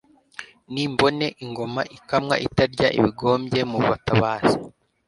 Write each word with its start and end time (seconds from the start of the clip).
Nimbone 0.73 1.25
ingoma 1.43 1.81
ikamwa 1.97 2.35
itarya 2.47 2.87
ibigombye 2.99 3.61
mu 3.71 3.79
batabazi. 3.87 4.55